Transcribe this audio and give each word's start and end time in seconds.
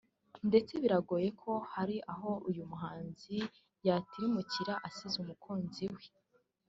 ndetse 0.49 0.73
biragoye 0.83 1.27
ko 1.41 1.51
hari 1.73 1.95
aho 2.13 2.31
uyu 2.49 2.63
muhanzi 2.71 3.35
yatirimukira 3.87 4.73
asize 4.87 5.15
umukunzi 5.23 5.85
we 5.95 6.03